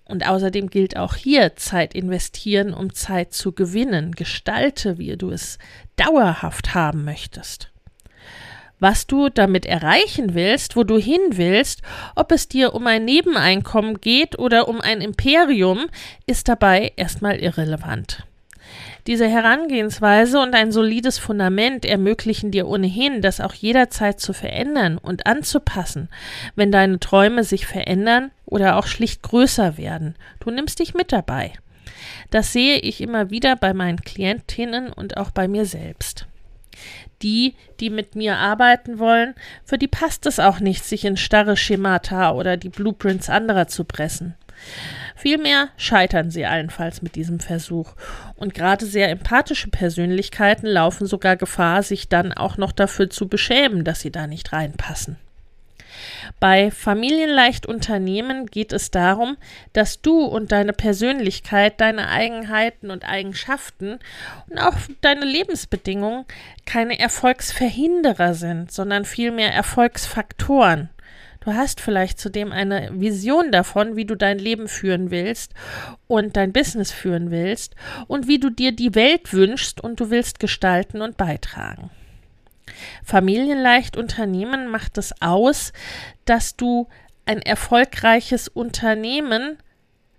Und 0.05 0.27
außerdem 0.27 0.71
gilt 0.71 0.97
auch 0.97 1.15
hier 1.15 1.57
Zeit 1.57 1.95
investieren, 1.95 2.75
um 2.75 2.93
Zeit 2.93 3.33
zu 3.33 3.53
gewinnen. 3.53 4.13
Gestalte, 4.13 4.99
wie 4.99 5.17
du 5.17 5.31
es 5.31 5.59
dauerhaft 5.97 6.75
haben 6.75 7.05
möchtest. 7.05 7.71
Was 8.81 9.07
du 9.07 9.29
damit 9.29 9.67
erreichen 9.67 10.35
willst, 10.35 10.75
wo 10.75 10.85
du 10.85 10.99
hin 10.99 11.21
willst, 11.33 11.83
ob 12.17 12.33
es 12.33 12.49
dir 12.49 12.75
um 12.75 12.87
ein 12.87 13.05
Nebeneinkommen 13.05 14.01
geht 14.01 14.39
oder 14.39 14.69
um 14.69 14.81
ein 14.81 15.03
Imperium, 15.03 15.87
ist 16.27 16.49
dabei 16.49 16.93
erstmal 16.97 17.37
irrelevant. 17.37 18.25
Diese 19.07 19.29
Herangehensweise 19.29 20.41
und 20.41 20.55
ein 20.55 20.73
solides 20.73 21.19
Fundament 21.19 21.85
ermöglichen 21.85 22.51
dir 22.51 22.69
ohnehin, 22.69 23.23
das 23.23 23.41
auch 23.41 23.55
jederzeit 23.55 24.21
zu 24.21 24.33
verändern 24.33 24.99
und 24.99 25.27
anzupassen, 25.27 26.09
wenn 26.55 26.73
deine 26.73 27.01
Träume 27.01 27.45
sich 27.45 27.67
verändern 27.67 28.31
oder 28.47 28.77
auch 28.77 28.87
schlicht 28.87 29.23
größer 29.23 29.79
werden. 29.79 30.15
Du 30.41 30.51
nimmst 30.51 30.79
dich 30.79 30.95
mit 30.95 31.13
dabei. 31.13 31.53
Das 32.31 32.53
sehe 32.53 32.79
ich 32.79 33.01
immer 33.01 33.31
wieder 33.31 33.57
bei 33.57 33.75
meinen 33.75 34.01
Klientinnen 34.01 34.93
und 34.93 35.17
auch 35.17 35.31
bei 35.31 35.49
mir 35.49 35.65
selbst. 35.65 36.27
Die, 37.23 37.55
die 37.81 37.91
mit 37.91 38.15
mir 38.15 38.37
arbeiten 38.37 38.99
wollen, 38.99 39.35
für 39.65 39.79
die 39.79 39.89
passt 39.89 40.27
es 40.27 40.39
auch 40.39 40.61
nicht, 40.61 40.85
sich 40.85 41.05
in 41.05 41.17
starre 41.17 41.57
Schemata 41.57 42.33
oder 42.33 42.57
die 42.57 42.71
Blueprints 42.71 43.29
anderer 43.29 43.69
zu 43.69 43.85
pressen. 43.85 44.35
Vielmehr 45.17 45.69
scheitern 45.77 46.31
sie 46.31 46.47
allenfalls 46.47 47.03
mit 47.03 47.15
diesem 47.15 47.41
Versuch. 47.41 47.95
Und 48.37 48.55
gerade 48.55 48.87
sehr 48.87 49.11
empathische 49.11 49.69
Persönlichkeiten 49.69 50.67
laufen 50.67 51.07
sogar 51.07 51.37
Gefahr, 51.37 51.83
sich 51.83 52.09
dann 52.09 52.33
auch 52.33 52.57
noch 52.57 52.73
dafür 52.73 53.11
zu 53.11 53.29
beschämen, 53.29 53.85
dass 53.85 54.01
sie 54.01 54.11
da 54.11 54.27
nicht 54.27 54.53
reinpassen. 54.53 55.19
Bei 56.39 56.71
Familienleicht 56.71 57.67
Unternehmen 57.67 58.47
geht 58.47 58.73
es 58.73 58.91
darum, 58.91 59.37
dass 59.73 60.03
du 60.03 60.25
und 60.25 60.53
deine 60.53 60.73
Persönlichkeit, 60.73 61.81
deine 61.81 62.09
Eigenheiten 62.09 62.91
und 62.91 63.09
Eigenschaften 63.09 63.99
und 64.49 64.59
auch 64.59 64.77
deine 65.01 65.25
Lebensbedingungen 65.25 66.25
keine 66.67 66.99
Erfolgsverhinderer 66.99 68.35
sind, 68.35 68.73
sondern 68.73 69.05
vielmehr 69.05 69.53
Erfolgsfaktoren. 69.53 70.91
Du 71.41 71.55
hast 71.55 71.81
vielleicht 71.81 72.21
zudem 72.21 72.53
eine 72.53 72.91
Vision 72.93 73.51
davon, 73.51 73.97
wie 73.97 74.05
du 74.05 74.15
dein 74.15 74.39
Leben 74.39 74.69
führen 74.69 75.11
willst 75.11 75.55
und 76.07 76.37
dein 76.37 76.53
Business 76.53 76.93
führen 76.93 77.31
willst 77.31 77.75
und 78.09 78.29
wie 78.29 78.39
du 78.39 78.51
dir 78.51 78.73
die 78.73 78.95
Welt 78.95 79.33
wünschst 79.33 79.81
und 79.81 80.01
du 80.01 80.11
willst 80.11 80.39
gestalten 80.39 81.01
und 81.01 81.17
beitragen. 81.17 81.91
Familienleicht 83.05 83.97
Unternehmen 83.97 84.69
macht 84.69 84.99
es 84.99 85.13
aus, 85.21 85.73
dass 86.25 86.57
du 86.57 86.89
ein 87.27 87.43
erfolgreiches 87.43 88.49
Unternehmen 88.49 89.59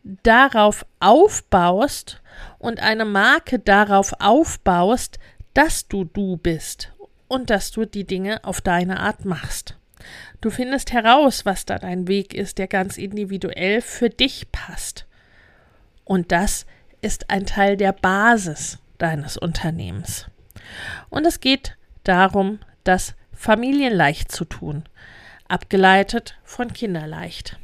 darauf 0.03 0.85
aufbaust 0.99 2.21
und 2.57 2.81
eine 2.81 3.05
Marke 3.05 3.59
darauf 3.59 4.13
aufbaust, 4.19 5.19
dass 5.53 5.87
du 5.87 6.05
du 6.05 6.37
bist 6.37 6.93
und 7.27 7.49
dass 7.49 7.71
du 7.71 7.85
die 7.85 8.05
Dinge 8.05 8.43
auf 8.43 8.61
deine 8.61 8.99
Art 8.99 9.25
machst. 9.25 9.77
Du 10.39 10.49
findest 10.49 10.91
heraus, 10.91 11.45
was 11.45 11.65
da 11.65 11.77
dein 11.77 12.07
Weg 12.07 12.33
ist, 12.33 12.57
der 12.57 12.67
ganz 12.67 12.97
individuell 12.97 13.81
für 13.81 14.09
dich 14.09 14.51
passt. 14.51 15.05
Und 16.03 16.31
das 16.31 16.65
ist 17.01 17.29
ein 17.29 17.45
Teil 17.45 17.77
der 17.77 17.93
Basis 17.93 18.79
deines 18.97 19.37
Unternehmens. 19.37 20.27
Und 21.09 21.25
es 21.25 21.39
geht 21.39 21.77
darum, 22.03 22.59
das 22.83 23.15
familienleicht 23.33 24.31
zu 24.31 24.45
tun, 24.45 24.83
abgeleitet 25.47 26.37
von 26.43 26.73
kinderleicht. 26.73 27.57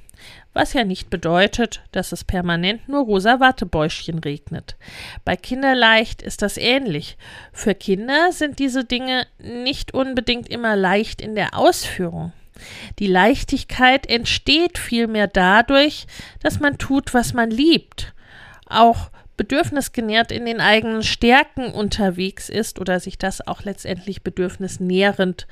Was 0.54 0.74
ja 0.74 0.84
nicht 0.84 1.12
bedeutet, 1.12 1.84
dass 1.92 2.12
es 2.12 2.24
permanent 2.24 2.90
nur 2.90 3.06
rosa 3.06 3.40
Wattebäuschen 3.40 4.18
regnet. 4.18 4.76
Bei 5.24 5.36
Kinderleicht 5.36 6.24
ist 6.24 6.42
das 6.42 6.58
ähnlich. 6.58 7.16
Für 7.54 7.76
Kinder 7.76 8.32
sind 8.32 8.58
diese 8.58 8.84
Dinge 8.84 9.28
nicht 9.38 9.94
unbedingt 9.94 10.50
immer 10.50 10.76
leicht 10.76 11.22
in 11.22 11.36
der 11.36 11.56
Ausführung. 11.56 12.34
Die 12.98 13.06
Leichtigkeit 13.06 14.08
entsteht 14.10 14.80
vielmehr 14.80 15.28
dadurch, 15.28 16.08
dass 16.42 16.60
man 16.60 16.80
tut, 16.80 17.14
was 17.14 17.34
man 17.34 17.52
liebt. 17.52 18.14
Auch 18.66 19.12
bedürfnisgenährt 19.38 20.32
in 20.32 20.46
den 20.46 20.60
eigenen 20.60 21.04
Stärken 21.04 21.72
unterwegs 21.72 22.50
ist 22.50 22.80
oder 22.80 23.00
sich 23.00 23.18
das 23.18 23.48
auch 23.48 23.64
letztendlich 23.64 24.24
bedürfnisnährend 24.24 25.48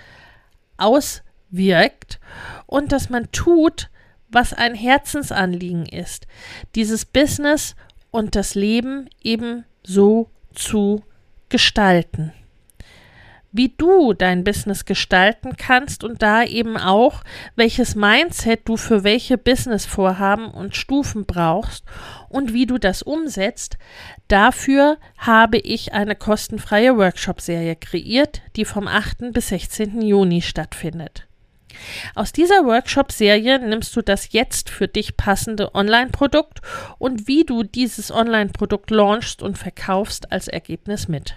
auswirkt 0.78 2.19
und 2.65 2.91
dass 2.91 3.10
man 3.10 3.32
tut, 3.32 3.89
was 4.28 4.54
ein 4.54 4.74
Herzensanliegen 4.76 5.86
ist, 5.86 6.28
dieses 6.74 7.06
Business 7.06 7.76
und 8.12 8.36
das 8.36 8.56
Leben 8.56 9.08
eben 9.21 9.63
so 9.84 10.30
zu 10.54 11.04
gestalten 11.50 12.34
wie 13.56 13.70
du 13.70 14.12
dein 14.12 14.44
Business 14.44 14.84
gestalten 14.84 15.56
kannst 15.56 16.04
und 16.04 16.22
da 16.22 16.44
eben 16.44 16.76
auch, 16.76 17.24
welches 17.56 17.96
Mindset 17.96 18.68
du 18.68 18.76
für 18.76 19.06
welche 19.06 19.38
Businessvorhaben 19.38 20.48
und 20.48 20.76
Stufen 20.76 21.26
brauchst 21.26 21.86
und 22.28 22.52
wie 22.52 22.65
du 22.65 22.78
das 22.78 23.02
umsetzt. 23.02 23.78
Dafür 24.28 24.98
habe 25.18 25.58
ich 25.58 25.94
eine 25.94 26.15
kostenfreie 26.15 26.98
Workshop-Serie 26.98 27.78
kreiert, 27.78 28.41
die 28.58 28.65
vom 28.65 28.89
8. 28.89 29.32
bis 29.32 29.48
16. 29.48 30.02
Juni 30.02 30.41
stattfindet. 30.41 31.26
Aus 32.13 32.34
dieser 32.34 32.65
Workshop-Serie 32.65 33.60
nimmst 33.60 33.96
du 33.96 34.02
das 34.02 34.34
jetzt 34.34 34.70
für 34.70 34.89
dich 34.89 35.15
passende 35.15 35.74
Online-Produkt 35.76 36.62
und 36.98 37.28
wie 37.28 37.46
du 37.46 37.63
dieses 37.63 38.12
Online-Produkt 38.12 38.91
launchst 38.91 39.41
und 39.41 39.58
verkaufst 39.58 40.32
als 40.32 40.48
Ergebnis 40.50 41.08
mit. 41.08 41.36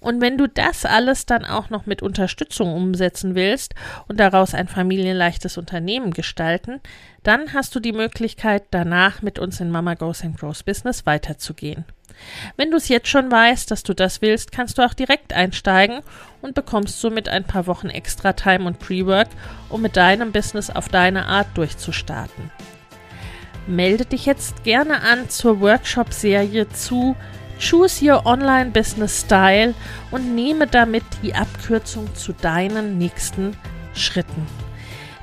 Und 0.00 0.20
wenn 0.20 0.38
du 0.38 0.48
das 0.48 0.84
alles 0.84 1.26
dann 1.26 1.44
auch 1.44 1.70
noch 1.70 1.86
mit 1.86 2.02
Unterstützung 2.02 2.74
umsetzen 2.74 3.34
willst 3.34 3.74
und 4.08 4.20
daraus 4.20 4.54
ein 4.54 4.68
familienleichtes 4.68 5.56
Unternehmen 5.58 6.12
gestalten, 6.12 6.80
dann 7.22 7.52
hast 7.54 7.74
du 7.74 7.80
die 7.80 7.92
Möglichkeit, 7.92 8.64
danach 8.70 9.22
mit 9.22 9.38
uns 9.38 9.60
in 9.60 9.70
Mama 9.70 9.94
Goes 9.94 10.22
and 10.22 10.38
Grows 10.38 10.62
Business 10.62 11.06
weiterzugehen. 11.06 11.84
Wenn 12.56 12.70
du 12.70 12.76
es 12.76 12.88
jetzt 12.88 13.08
schon 13.08 13.30
weißt, 13.30 13.70
dass 13.70 13.82
du 13.82 13.94
das 13.94 14.22
willst, 14.22 14.52
kannst 14.52 14.78
du 14.78 14.82
auch 14.82 14.94
direkt 14.94 15.32
einsteigen 15.32 16.00
und 16.42 16.54
bekommst 16.54 17.00
somit 17.00 17.28
ein 17.28 17.44
paar 17.44 17.66
Wochen 17.66 17.88
extra 17.88 18.32
Time 18.32 18.66
und 18.66 18.78
Pre-Work, 18.78 19.28
um 19.68 19.82
mit 19.82 19.96
deinem 19.96 20.32
Business 20.32 20.70
auf 20.70 20.88
deine 20.88 21.26
Art 21.26 21.48
durchzustarten. 21.54 22.50
Melde 23.66 24.04
dich 24.04 24.26
jetzt 24.26 24.62
gerne 24.62 25.00
an 25.00 25.30
zur 25.30 25.60
Workshop-Serie 25.60 26.68
zu 26.68 27.16
Choose 27.58 28.04
Your 28.04 28.26
Online 28.26 28.70
Business 28.70 29.20
Style 29.20 29.74
und 30.10 30.34
nehme 30.34 30.66
damit 30.66 31.04
die 31.22 31.34
Abkürzung 31.34 32.14
zu 32.14 32.32
deinen 32.32 32.98
nächsten 32.98 33.56
Schritten. 33.94 34.46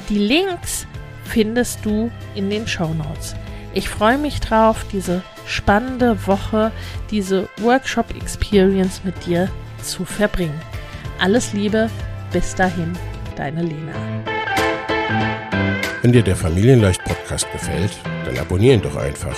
Die 0.09 0.17
Links 0.17 0.87
findest 1.25 1.85
du 1.85 2.11
in 2.35 2.49
den 2.49 2.67
Show 2.67 2.93
Notes. 2.93 3.35
Ich 3.73 3.87
freue 3.87 4.17
mich 4.17 4.39
drauf, 4.39 4.85
diese 4.91 5.23
spannende 5.45 6.27
Woche, 6.27 6.71
diese 7.09 7.47
Workshop 7.61 8.13
Experience 8.15 9.01
mit 9.03 9.25
dir 9.25 9.49
zu 9.81 10.03
verbringen. 10.05 10.59
Alles 11.19 11.53
Liebe, 11.53 11.89
bis 12.33 12.55
dahin, 12.55 12.93
deine 13.35 13.63
Lena. 13.63 13.93
Wenn 16.01 16.11
dir 16.11 16.23
der 16.23 16.35
Familienleicht 16.35 17.03
Podcast 17.03 17.47
gefällt, 17.51 17.91
dann 18.25 18.37
abonniere 18.39 18.75
ihn 18.75 18.81
doch 18.81 18.95
einfach 18.95 19.37